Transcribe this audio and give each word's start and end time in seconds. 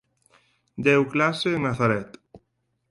Deu 0.87 1.01
clase 1.13 1.49
en 1.53 1.63
Nazaret. 1.67 2.09